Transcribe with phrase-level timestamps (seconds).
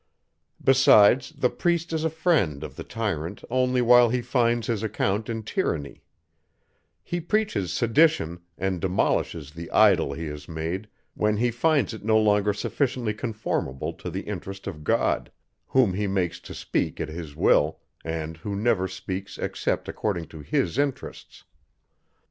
[0.63, 5.29] Besides, the priest is a friend of the tyrant only while he finds his account
[5.29, 6.01] in tyranny;
[7.03, 12.17] he preaches sedition, and demolishes the idol he has made, when he finds it no
[12.17, 15.31] longer sufficiently conformable to the interest of God,
[15.67, 20.39] whom he makes to speak at his will, and who never speaks except according to
[20.39, 21.43] his interests.